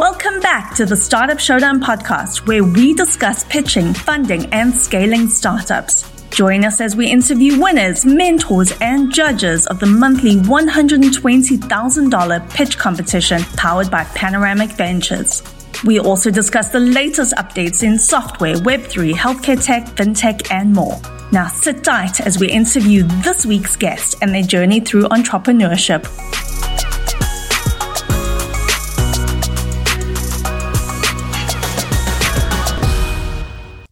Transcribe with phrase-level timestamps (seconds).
[0.00, 6.10] Welcome back to the Startup Showdown podcast, where we discuss pitching, funding, and scaling startups.
[6.30, 13.42] Join us as we interview winners, mentors, and judges of the monthly $120,000 pitch competition
[13.58, 15.42] powered by Panoramic Ventures.
[15.84, 20.98] We also discuss the latest updates in software, Web3, healthcare tech, fintech, and more.
[21.30, 26.06] Now sit tight as we interview this week's guest and their journey through entrepreneurship.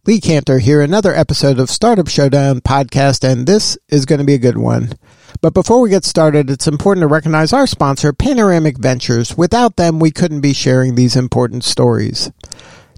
[0.09, 4.33] Lee Kantor here, another episode of Startup Showdown podcast, and this is going to be
[4.33, 4.93] a good one.
[5.39, 9.37] But before we get started, it's important to recognize our sponsor, Panoramic Ventures.
[9.37, 12.31] Without them, we couldn't be sharing these important stories.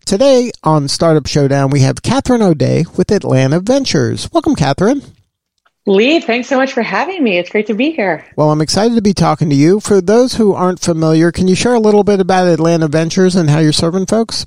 [0.05, 4.31] Today on Startup Showdown, we have Kathryn O'Day with Atlanta Ventures.
[4.31, 5.05] Welcome, Kathryn.
[5.85, 7.37] Lee, thanks so much for having me.
[7.37, 8.25] It's great to be here.
[8.37, 9.81] Well, I'm excited to be talking to you.
[9.81, 13.49] For those who aren't familiar, can you share a little bit about Atlanta Ventures and
[13.49, 14.45] how you're serving folks?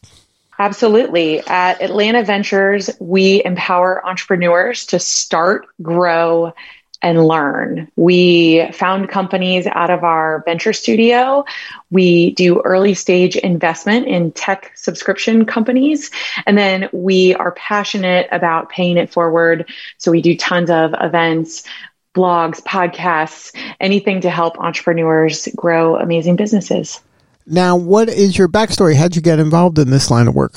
[0.58, 1.40] Absolutely.
[1.40, 6.54] At Atlanta Ventures, we empower entrepreneurs to start, grow,
[7.02, 7.90] and learn.
[7.96, 11.44] We found companies out of our venture studio.
[11.90, 16.10] We do early stage investment in tech subscription companies.
[16.46, 19.68] And then we are passionate about paying it forward.
[19.98, 21.64] So we do tons of events,
[22.14, 27.00] blogs, podcasts, anything to help entrepreneurs grow amazing businesses.
[27.46, 28.94] Now, what is your backstory?
[28.94, 30.54] How'd you get involved in this line of work?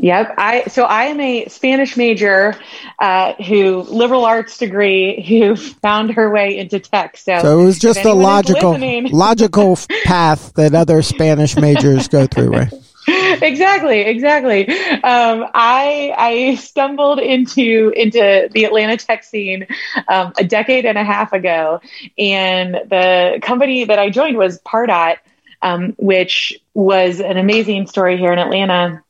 [0.00, 0.34] Yep.
[0.38, 2.54] I so I am a Spanish major
[3.00, 7.16] uh, who liberal arts degree who found her way into tech.
[7.16, 8.78] So, so it was just a logical
[9.10, 12.72] logical path that other Spanish majors go through, right?
[13.40, 14.68] exactly exactly
[15.02, 19.66] um, i i stumbled into into the atlanta tech scene
[20.08, 21.80] um, a decade and a half ago
[22.18, 25.16] and the company that i joined was pardot
[25.62, 29.02] um, which was an amazing story here in Atlanta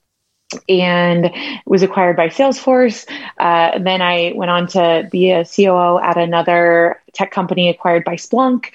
[0.68, 1.30] and
[1.66, 3.06] was acquired by Salesforce.
[3.38, 8.16] Uh, then I went on to be a COO at another tech company acquired by
[8.16, 8.66] Splunk,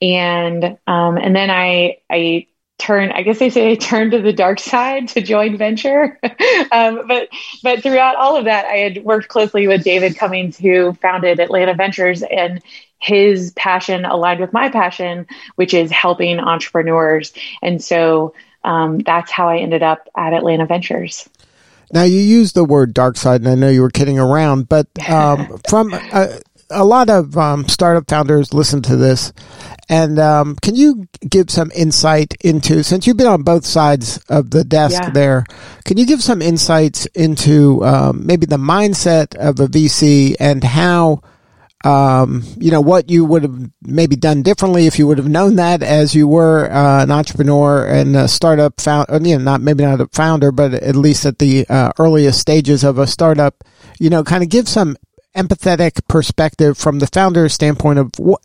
[0.00, 2.46] and um, and then I I
[2.78, 6.18] turn i guess they say turn to the dark side to join venture.
[6.70, 7.28] Um, but
[7.62, 11.74] but throughout all of that i had worked closely with david cummings who founded atlanta
[11.74, 12.62] ventures and
[13.02, 17.32] his passion aligned with my passion which is helping entrepreneurs.
[17.60, 18.34] And so
[18.64, 21.28] um, that's how i ended up at atlanta ventures.
[21.92, 24.86] Now you use the word dark side and i know you were kidding around but
[25.10, 26.40] um, from a,
[26.72, 29.32] a lot of um, startup founders listen to this
[29.92, 34.50] and um, can you give some insight into, since you've been on both sides of
[34.50, 35.10] the desk yeah.
[35.10, 35.44] there,
[35.84, 41.20] can you give some insights into um, maybe the mindset of a VC and how,
[41.84, 45.56] um, you know, what you would have maybe done differently if you would have known
[45.56, 49.84] that as you were uh, an entrepreneur and a startup found, you know, not maybe
[49.84, 53.62] not a founder, but at least at the uh, earliest stages of a startup,
[53.98, 54.96] you know, kind of give some
[55.36, 58.40] empathetic perspective from the founder's standpoint of what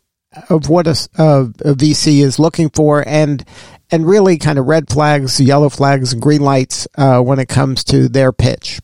[0.50, 1.40] of what a, a,
[1.70, 3.44] a VC is looking for and
[3.90, 8.08] and really kind of red flags, yellow flags, green lights uh, when it comes to
[8.08, 8.80] their pitch.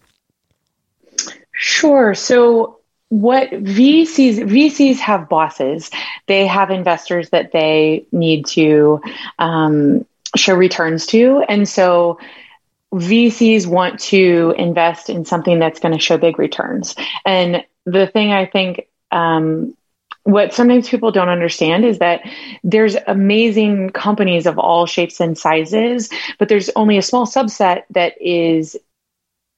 [1.52, 2.14] Sure.
[2.14, 2.78] So
[3.10, 5.90] what VCs VCs have bosses.
[6.26, 9.00] They have investors that they need to
[9.38, 10.06] um,
[10.36, 12.18] show returns to, and so
[12.94, 16.94] VCs want to invest in something that's going to show big returns.
[17.26, 19.76] And the thing I think um,
[20.24, 22.22] what sometimes people don't understand is that
[22.62, 28.14] there's amazing companies of all shapes and sizes, but there's only a small subset that
[28.20, 28.76] is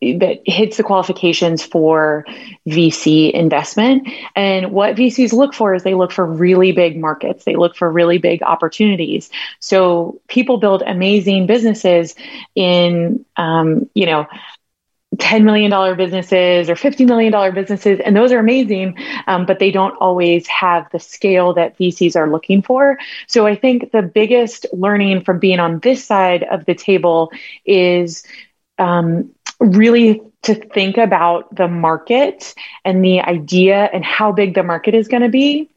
[0.01, 2.25] that hits the qualifications for
[2.69, 4.09] VC investment.
[4.35, 7.45] And what VCs look for is they look for really big markets.
[7.45, 9.31] They look for really big opportunities.
[9.59, 12.15] So people build amazing businesses
[12.55, 14.27] in, um, you know,
[15.17, 18.97] $10 million businesses or $50 million businesses, and those are amazing,
[19.27, 22.99] um, but they don't always have the scale that VCs are looking for.
[23.27, 27.31] So I think the biggest learning from being on this side of the table
[27.65, 28.25] is
[28.79, 29.31] um,
[29.61, 32.55] really to think about the market
[32.85, 35.71] and the idea and how big the market is going to be.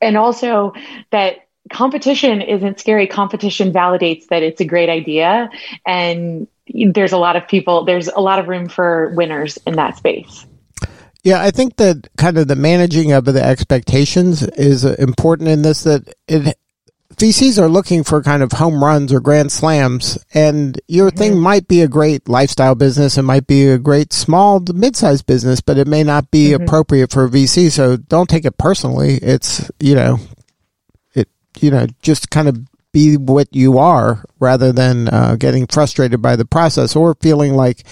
[0.00, 0.72] And also
[1.10, 3.06] that competition isn't scary.
[3.06, 5.50] Competition validates that it's a great idea.
[5.86, 9.96] And there's a lot of people, there's a lot of room for winners in that
[9.96, 10.46] space.
[11.24, 15.84] Yeah, I think that kind of the managing of the expectations is important in this.
[15.84, 16.56] That it
[17.16, 21.18] VCs are looking for kind of home runs or grand slams, and your mm-hmm.
[21.18, 25.26] thing might be a great lifestyle business, it might be a great small to mid-sized
[25.26, 26.62] business, but it may not be mm-hmm.
[26.62, 27.70] appropriate for a VC.
[27.70, 29.14] So don't take it personally.
[29.22, 30.18] It's you know,
[31.14, 31.28] it
[31.60, 32.58] you know just kind of
[32.92, 37.84] be what you are rather than uh, getting frustrated by the process or feeling like,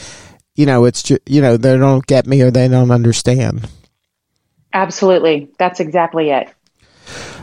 [0.54, 3.68] you know, it's just, you know, they don't get me or they don't understand.
[4.72, 5.50] Absolutely.
[5.58, 6.48] That's exactly it.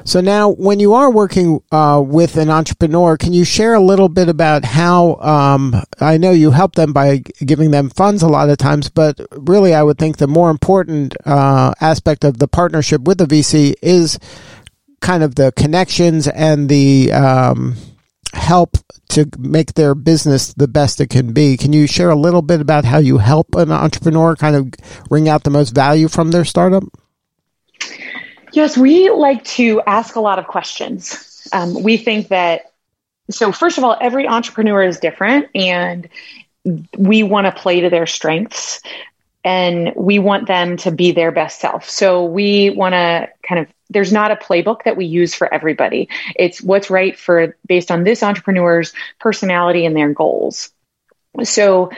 [0.07, 4.07] So now, when you are working uh, with an entrepreneur, can you share a little
[4.07, 5.15] bit about how?
[5.15, 9.19] Um, I know you help them by giving them funds a lot of times, but
[9.31, 13.75] really, I would think the more important uh, aspect of the partnership with the VC
[13.81, 14.17] is
[15.01, 17.75] kind of the connections and the um,
[18.31, 18.77] help
[19.09, 21.57] to make their business the best it can be.
[21.57, 24.73] Can you share a little bit about how you help an entrepreneur kind of
[25.09, 26.85] wring out the most value from their startup?
[28.57, 31.47] Yes, we like to ask a lot of questions.
[31.53, 32.71] Um, we think that,
[33.29, 36.09] so first of all, every entrepreneur is different and
[36.97, 38.81] we want to play to their strengths
[39.43, 41.87] and we want them to be their best self.
[41.87, 46.09] So we want to kind of there's not a playbook that we use for everybody.
[46.35, 50.71] It's what's right for based on this entrepreneur's personality and their goals.
[51.43, 51.91] So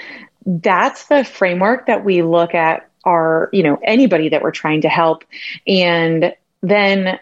[0.46, 4.90] that's the framework that we look at our, you know, anybody that we're trying to
[4.90, 5.24] help.
[5.66, 7.20] And then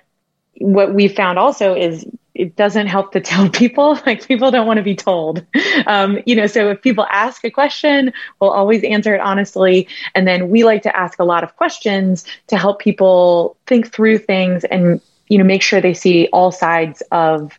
[0.60, 4.00] what we found also is it doesn't help to tell people.
[4.06, 5.46] Like people don't want to be told.
[5.86, 9.88] Um, you know so if people ask a question we'll always answer it honestly.
[10.16, 14.20] And then we like to ask a lot of questions to help people think through
[14.20, 17.58] things and you know make sure they see all sides of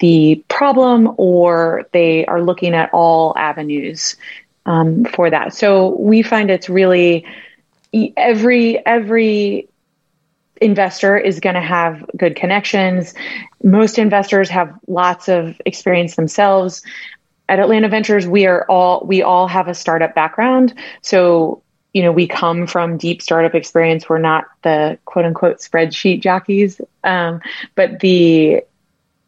[0.00, 4.16] the problem or they are looking at all avenues
[4.66, 5.54] um, for that.
[5.54, 7.24] So we find it's really
[8.16, 9.68] every every
[10.64, 13.14] investor is going to have good connections.
[13.62, 16.82] Most investors have lots of experience themselves.
[17.48, 20.74] At Atlanta Ventures, we are all we all have a startup background.
[21.02, 21.62] So,
[21.92, 24.08] you know, we come from deep startup experience.
[24.08, 26.80] We're not the quote unquote spreadsheet jockeys.
[27.04, 27.40] Um,
[27.74, 28.62] but the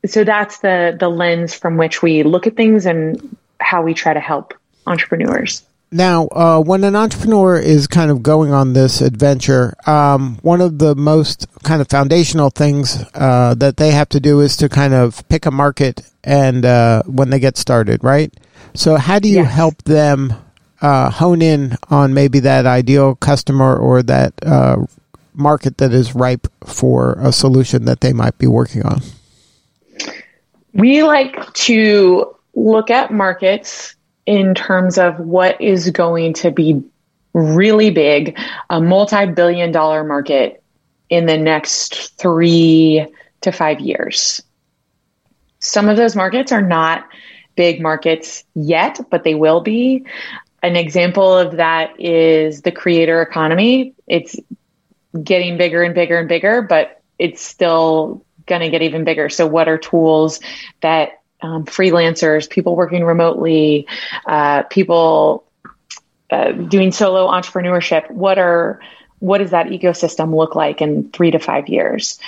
[0.06, 4.15] so that's the the lens from which we look at things and how we try
[4.15, 4.55] to help
[4.87, 5.62] entrepreneurs.
[5.93, 10.79] Now, uh, when an entrepreneur is kind of going on this adventure, um, one of
[10.79, 14.94] the most kind of foundational things uh, that they have to do is to kind
[14.94, 18.35] of pick a market and uh, when they get started, right?
[18.75, 19.53] So, how do you yes.
[19.53, 20.35] help them
[20.83, 24.79] uh, hone in on maybe that ideal customer or that uh,
[25.35, 29.03] market that is ripe for a solution that they might be working on?
[30.75, 33.94] We like to look at markets
[34.26, 36.82] in terms of what is going to be
[37.32, 38.38] really big,
[38.69, 40.62] a multi billion dollar market
[41.08, 43.06] in the next three
[43.43, 44.43] to five years.
[45.61, 47.06] Some of those markets are not
[47.55, 50.05] big markets yet, but they will be.
[50.62, 53.94] An example of that is the creator economy.
[54.06, 54.37] It's
[55.22, 59.29] getting bigger and bigger and bigger, but it's still going to get even bigger.
[59.29, 60.40] So, what are tools
[60.81, 63.87] that um, freelancers, people working remotely,
[64.26, 65.44] uh, people
[66.31, 68.10] uh, doing solo entrepreneurship.
[68.10, 68.81] What are
[69.20, 72.19] what does that ecosystem look like in three to five years?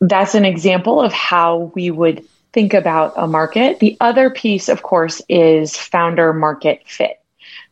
[0.00, 3.78] That's an example of how we would think about a market.
[3.78, 7.20] The other piece, of course, is founder market fit.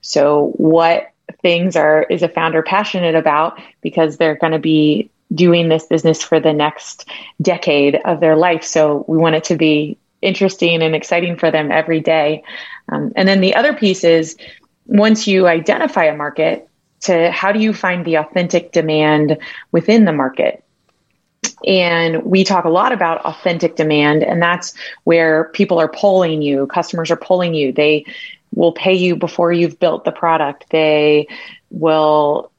[0.01, 1.11] So, what
[1.43, 6.23] things are is a founder passionate about because they're going to be doing this business
[6.23, 7.09] for the next
[7.43, 8.63] decade of their life.
[8.65, 12.43] So, we want it to be interesting and exciting for them every day.
[12.93, 14.37] Um, and then the other piece is
[14.87, 16.69] once you identify a market,
[17.03, 19.39] to how do you find the authentic demand
[19.71, 20.65] within the market?
[21.67, 26.67] And we talk a lot about authentic demand, and that's where people are polling you,
[26.67, 27.73] customers are polling you.
[27.73, 28.05] They
[28.55, 30.67] will pay you before you've built the product.
[30.71, 31.29] They
[31.71, 32.51] will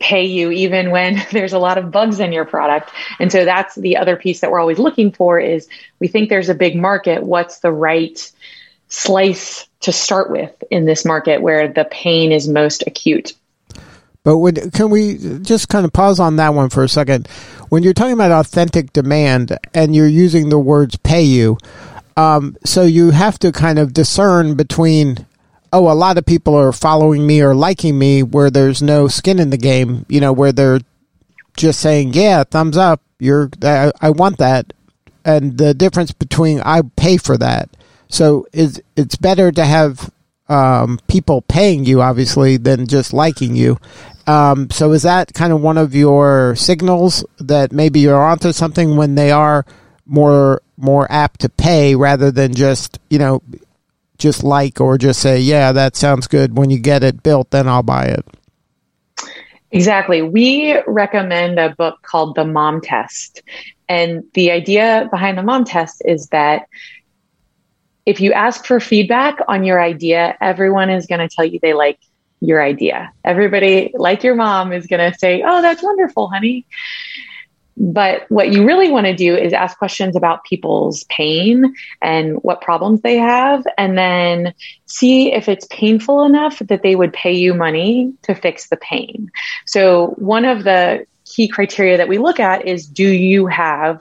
[0.00, 2.90] pay you even when there's a lot of bugs in your product.
[3.20, 5.68] And so that's the other piece that we're always looking for is
[6.00, 7.22] we think there's a big market.
[7.22, 8.30] What's the right
[8.88, 13.34] slice to start with in this market where the pain is most acute?
[14.22, 17.26] But can we just kind of pause on that one for a second?
[17.70, 21.56] When you're talking about authentic demand and you're using the words pay you,
[22.16, 25.24] um, so you have to kind of discern between
[25.72, 29.38] oh, a lot of people are following me or liking me where there's no skin
[29.38, 30.80] in the game, you know, where they're
[31.56, 34.72] just saying, yeah, thumbs up, you're, I, I want that.
[35.24, 37.68] And the difference between I pay for that.
[38.08, 40.10] So it's, it's better to have
[40.48, 43.78] um, people paying you, obviously, than just liking you.
[44.26, 48.96] Um, so is that kind of one of your signals that maybe you're onto something
[48.96, 49.64] when they are
[50.06, 53.42] more more apt to pay rather than just you know
[54.20, 56.56] just like or just say, yeah, that sounds good.
[56.56, 58.24] When you get it built, then I'll buy it.
[59.72, 60.22] Exactly.
[60.22, 63.42] We recommend a book called The Mom Test.
[63.88, 66.68] And the idea behind the mom test is that
[68.06, 71.74] if you ask for feedback on your idea, everyone is going to tell you they
[71.74, 71.98] like
[72.40, 73.12] your idea.
[73.24, 76.66] Everybody, like your mom, is going to say, Oh, that's wonderful, honey.
[77.82, 82.60] But what you really want to do is ask questions about people's pain and what
[82.60, 84.52] problems they have, and then
[84.84, 89.30] see if it's painful enough that they would pay you money to fix the pain.
[89.64, 94.00] So, one of the key criteria that we look at is do you have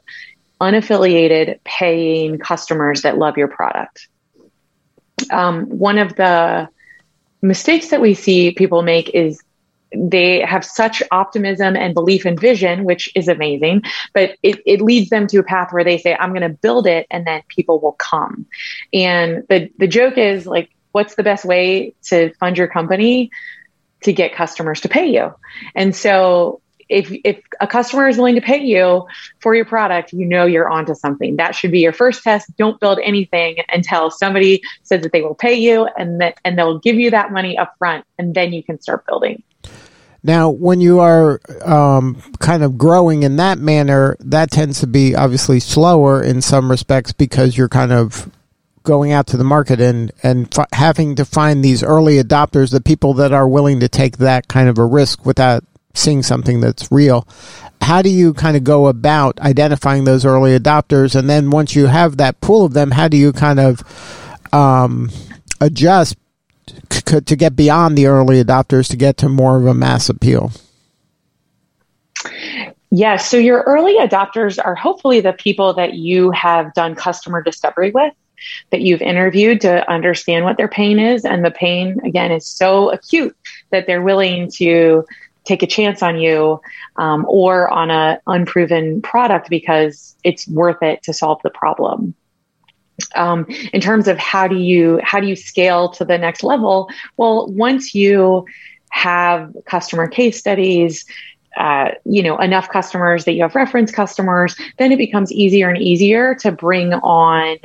[0.59, 4.09] unaffiliated paying customers that love your product?
[5.31, 6.67] Um, one of the
[7.41, 9.41] mistakes that we see people make is
[9.93, 15.09] they have such optimism and belief and vision, which is amazing, but it, it leads
[15.09, 17.79] them to a path where they say, I'm going to build it and then people
[17.79, 18.45] will come.
[18.93, 23.31] And the, the joke is like, what's the best way to fund your company?
[24.03, 25.33] To get customers to pay you.
[25.75, 29.05] And so if if a customer is willing to pay you
[29.39, 31.35] for your product, you know you're onto something.
[31.35, 32.55] That should be your first test.
[32.57, 36.79] Don't build anything until somebody says that they will pay you and that and they'll
[36.79, 39.43] give you that money up front and then you can start building.
[40.23, 45.15] Now, when you are um, kind of growing in that manner, that tends to be
[45.15, 48.29] obviously slower in some respects because you're kind of
[48.83, 52.81] going out to the market and and f- having to find these early adopters, the
[52.81, 56.91] people that are willing to take that kind of a risk without seeing something that's
[56.91, 57.27] real.
[57.81, 61.87] How do you kind of go about identifying those early adopters, and then once you
[61.87, 63.81] have that pool of them, how do you kind of
[64.53, 65.09] um,
[65.61, 66.17] adjust
[67.09, 70.51] to get beyond the early adopters to get to more of a mass appeal?
[72.91, 73.29] Yes.
[73.29, 78.13] So your early adopters are hopefully the people that you have done customer discovery with,
[78.71, 81.23] that you've interviewed to understand what their pain is.
[81.23, 83.35] And the pain, again, is so acute
[83.69, 85.05] that they're willing to
[85.45, 86.61] take a chance on you
[86.97, 92.15] um, or on a unproven product because it's worth it to solve the problem
[93.15, 96.89] um, in terms of how do you how do you scale to the next level?
[97.17, 98.45] Well once you
[98.91, 101.05] have customer case studies
[101.57, 105.81] uh, you know enough customers that you have reference customers then it becomes easier and
[105.81, 107.57] easier to bring on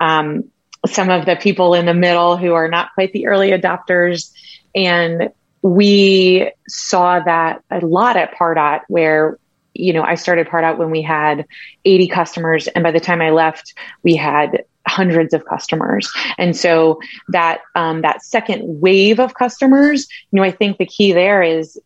[0.00, 0.44] um,
[0.86, 4.32] some of the people in the middle who are not quite the early adopters.
[4.74, 5.30] And
[5.62, 9.38] we saw that a lot at Pardot where
[9.78, 11.46] you know, I started Pardot when we had
[11.84, 16.10] 80 customers, and by the time I left, we had hundreds of customers.
[16.38, 21.12] And so that um, that second wave of customers, you know, I think the key
[21.12, 21.78] there is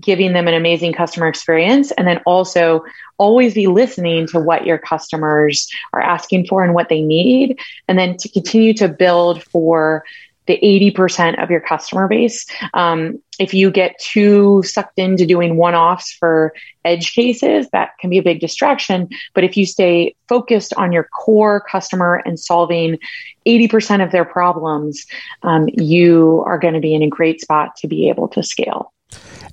[0.00, 2.84] giving them an amazing customer experience, and then also
[3.18, 7.98] always be listening to what your customers are asking for and what they need, and
[7.98, 10.04] then to continue to build for
[10.46, 12.46] the 80% of your customer base.
[12.74, 18.10] Um, if you get too sucked into doing one offs for edge cases, that can
[18.10, 19.08] be a big distraction.
[19.34, 22.98] But if you stay focused on your core customer and solving
[23.46, 25.06] 80% of their problems,
[25.42, 28.92] um, you are going to be in a great spot to be able to scale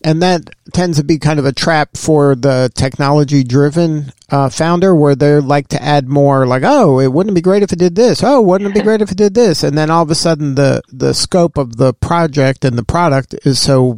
[0.03, 4.95] and that tends to be kind of a trap for the technology driven uh, founder
[4.95, 7.95] where they like to add more like oh it wouldn't be great if it did
[7.95, 8.24] this.
[8.24, 9.63] Oh wouldn't it be great if it did this.
[9.63, 13.33] And then all of a sudden the the scope of the project and the product
[13.45, 13.95] is so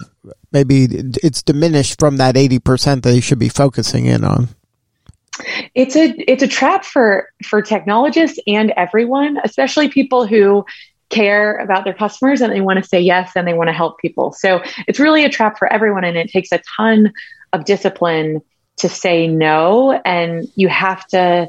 [0.52, 0.88] maybe
[1.24, 4.50] it's diminished from that 80% that you should be focusing in on.
[5.74, 10.66] It's a it's a trap for for technologists and everyone especially people who
[11.16, 14.00] care about their customers and they want to say yes and they want to help
[14.00, 14.34] people.
[14.34, 17.14] So it's really a trap for everyone and it takes a ton
[17.54, 18.42] of discipline
[18.78, 21.48] to say no and you have to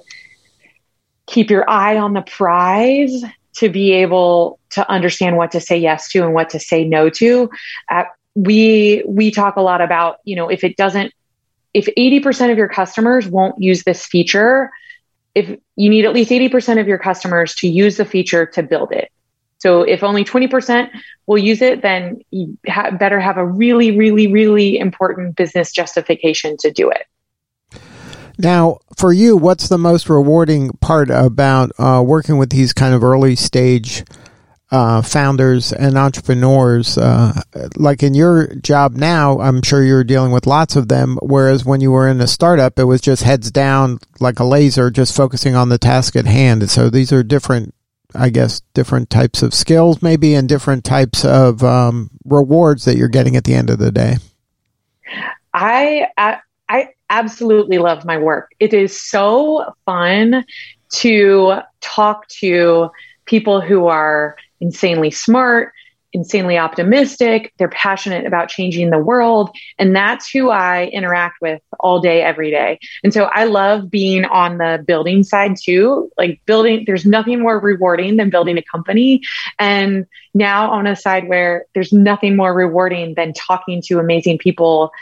[1.27, 6.09] keep your eye on the prize to be able to understand what to say yes
[6.11, 7.51] to and what to say no to.
[7.91, 8.05] Uh,
[8.37, 11.13] we we talk a lot about, you know, if it doesn't
[11.75, 14.71] if 80% of your customers won't use this feature,
[15.35, 18.93] if you need at least 80% of your customers to use the feature to build
[18.93, 19.11] it
[19.67, 20.91] so if only 20%
[21.27, 26.57] will use it, then you ha- better have a really, really, really important business justification
[26.59, 27.03] to do it.
[28.39, 33.03] Now, for you, what's the most rewarding part about uh, working with these kind of
[33.03, 34.05] early stage
[34.71, 36.97] uh, founders and entrepreneurs?
[36.97, 37.43] Uh,
[37.75, 41.19] like in your job now, I'm sure you're dealing with lots of them.
[41.23, 44.93] Whereas when you were in a startup, it was just heads down like a laser,
[44.93, 46.71] just focusing on the task at hand.
[46.71, 47.75] So these are different
[48.17, 53.09] I guess, different types of skills, maybe, and different types of um, rewards that you're
[53.09, 54.17] getting at the end of the day?
[55.55, 58.51] I, I, I absolutely love my work.
[58.59, 60.45] It is so fun
[60.95, 62.91] to talk to
[63.25, 65.73] people who are insanely smart,
[66.13, 67.53] insanely optimistic.
[67.59, 69.51] They're passionate about changing the world.
[69.79, 72.79] And that's who I interact with all day, every day.
[73.05, 76.11] And so I love being on the building side too.
[76.17, 79.23] Like building, there's nothing more rewarding than building a company.
[79.59, 84.93] And now on a side where there's nothing more rewarding than talking to amazing people,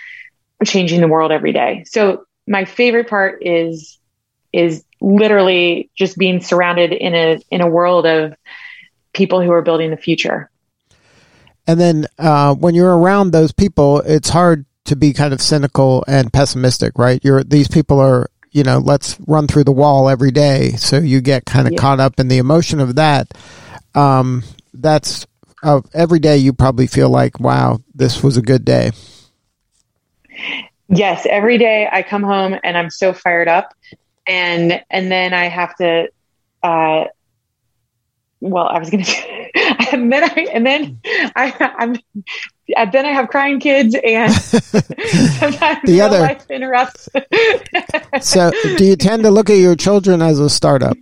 [0.64, 1.84] changing the world every day.
[1.86, 3.98] So my favorite part is,
[4.52, 8.34] is literally just being surrounded in a, in a world of
[9.12, 10.50] people who are building the future.
[11.66, 16.04] And then uh, when you're around those people, it's hard to be kind of cynical
[16.06, 17.20] and pessimistic, right?
[17.24, 20.72] You're these people are, you know, let's run through the wall every day.
[20.72, 21.80] So you get kind of yeah.
[21.80, 23.32] caught up in the emotion of that.
[23.94, 24.42] Um,
[24.74, 25.26] that's
[25.62, 28.92] uh, every day you probably feel like, wow, this was a good day.
[30.88, 33.72] Yes, every day I come home and I'm so fired up,
[34.26, 36.08] and and then I have to
[36.62, 37.04] uh,
[38.44, 41.96] well, I was going to, and then I, and then I, I'm,
[42.76, 47.08] and then I have crying kids, and sometimes the other life interrupts.
[48.20, 50.96] so, do you tend to look at your children as a startup?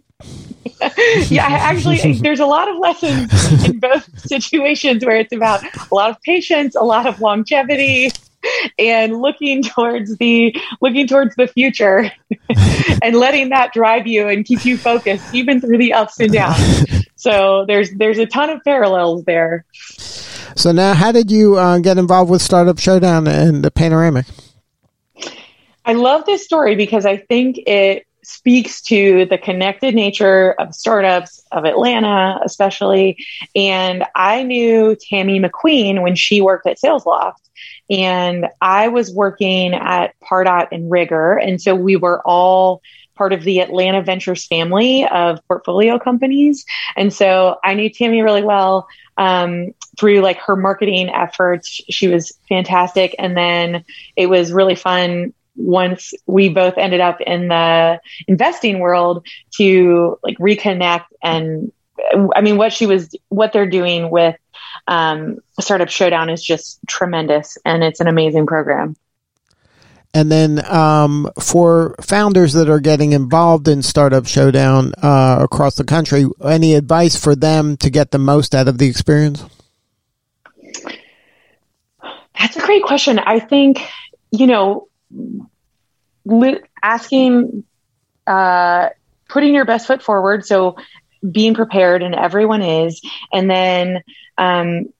[1.29, 6.11] yeah, actually, there's a lot of lessons in both situations where it's about a lot
[6.11, 8.11] of patience, a lot of longevity,
[8.79, 12.11] and looking towards the looking towards the future
[13.03, 16.85] and letting that drive you and keep you focused even through the ups and downs
[17.23, 19.65] so there's there's a ton of parallels there
[20.57, 24.27] so now how did you uh, get involved with startup showdown and the panoramic
[25.85, 31.43] i love this story because i think it speaks to the connected nature of startups
[31.51, 33.17] of Atlanta, especially.
[33.57, 37.35] And I knew Tammy McQueen when she worked at SalesLoft.
[37.91, 41.37] And I was working at Pardot and Rigor.
[41.37, 42.81] And so we were all
[43.23, 46.67] part of the Atlanta Ventures family of portfolio companies.
[46.97, 51.69] And so I knew Tammy really well um, through like her marketing efforts.
[51.69, 53.15] She was fantastic.
[53.21, 53.85] And then
[54.17, 60.37] it was really fun once we both ended up in the investing world to like
[60.39, 61.71] reconnect and
[62.35, 64.35] I mean what she was what they're doing with
[64.89, 68.97] um, Startup Showdown is just tremendous and it's an amazing program.
[70.15, 75.85] And then um, for founders that are getting involved in Startup Showdown uh, across the
[75.85, 79.43] country, any advice for them to get the most out of the experience?
[82.39, 83.19] That's a great question.
[83.19, 83.81] I think,
[84.31, 84.89] you know,
[86.27, 87.65] li- asking,
[88.27, 88.91] uh,
[89.29, 90.45] putting your best foot forward.
[90.45, 90.77] So
[91.31, 93.01] being prepared, and everyone is,
[93.33, 94.03] and then,
[94.37, 94.93] um,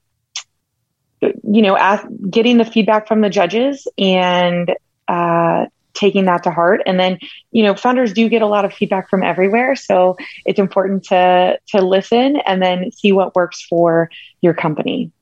[1.21, 4.71] you know, ask, getting the feedback from the judges and
[5.13, 6.81] uh, taking that to heart.
[6.87, 7.19] And then,
[7.51, 11.59] you know, founders do get a lot of feedback from everywhere, so it's important to
[11.69, 15.13] to listen and then see what works for your company.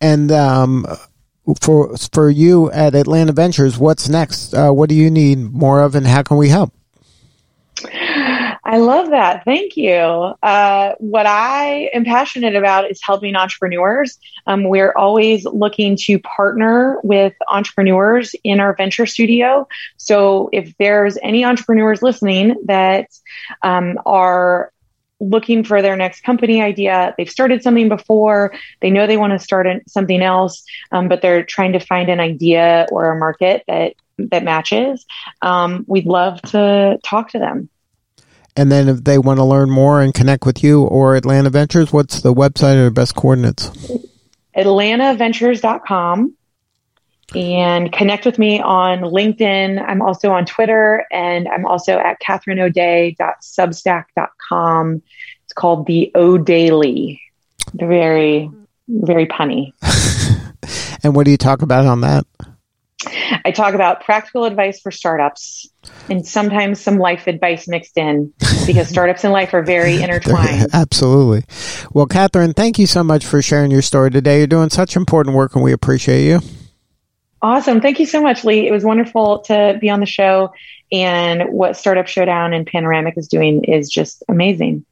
[0.00, 0.86] And um,
[1.60, 4.54] for for you at Atlanta Ventures, what's next?
[4.54, 6.72] Uh, what do you need more of, and how can we help?
[8.70, 9.44] I love that.
[9.44, 9.96] Thank you.
[9.96, 14.16] Uh, what I am passionate about is helping entrepreneurs.
[14.46, 19.66] Um, we're always looking to partner with entrepreneurs in our venture studio.
[19.96, 23.08] So if there's any entrepreneurs listening that
[23.64, 24.72] um, are
[25.18, 27.12] looking for their next company idea.
[27.18, 28.54] They've started something before.
[28.80, 32.20] They know they want to start something else, um, but they're trying to find an
[32.20, 35.04] idea or a market that that matches.
[35.42, 37.68] Um, we'd love to talk to them.
[38.56, 41.92] And then if they want to learn more and connect with you or Atlanta Ventures,
[41.92, 43.70] what's the website or best coordinates?
[44.56, 46.34] AtlantaVentures.com
[47.34, 49.84] and connect with me on LinkedIn.
[49.86, 55.02] I'm also on Twitter and I'm also at kathrynoday.substack.com.
[55.44, 57.20] It's called the O Daily.
[57.74, 58.50] Very,
[58.88, 59.72] very punny.
[61.04, 62.26] and what do you talk about on that?
[63.44, 65.68] I talk about practical advice for startups
[66.08, 68.32] and sometimes some life advice mixed in
[68.66, 70.68] because startups and life are very intertwined.
[70.72, 71.44] Absolutely.
[71.92, 74.38] Well, Kathryn, thank you so much for sharing your story today.
[74.38, 76.40] You're doing such important work and we appreciate you.
[77.42, 77.80] Awesome.
[77.80, 78.66] Thank you so much, Lee.
[78.66, 80.52] It was wonderful to be on the show.
[80.92, 84.84] And what Startup Showdown and Panoramic is doing is just amazing.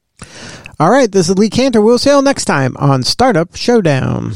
[0.80, 1.10] All right.
[1.10, 1.84] This is Lee Kantor.
[1.84, 4.34] We'll see you all next time on Startup Showdown.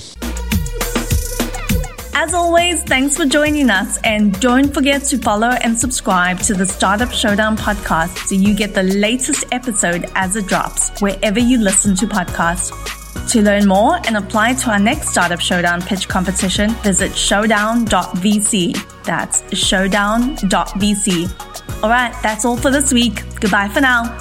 [2.22, 3.98] As always, thanks for joining us.
[4.04, 8.74] And don't forget to follow and subscribe to the Startup Showdown podcast so you get
[8.74, 12.70] the latest episode as it drops wherever you listen to podcasts.
[13.32, 19.02] To learn more and apply to our next Startup Showdown pitch competition, visit showdown.vc.
[19.02, 21.82] That's showdown.vc.
[21.82, 23.24] All right, that's all for this week.
[23.40, 24.16] Goodbye for now.